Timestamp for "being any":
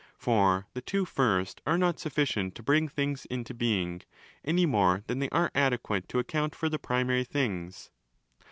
3.53-4.65